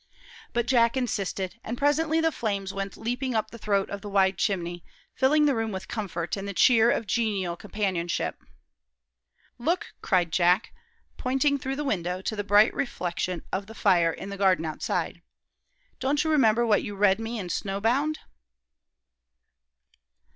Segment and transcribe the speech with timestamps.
[0.51, 4.35] But Jack insisted, and presently the flames went leaping up the throat of the wide
[4.35, 8.41] chimney, filling the room with comfort and the cheer of genial companionship.
[9.59, 10.73] "Look!" cried Jack,
[11.17, 15.21] pointing through the window to the bright reflection of the fire in the garden outside.
[15.99, 18.17] "Don't you remember what you read me in 'Snowbound?'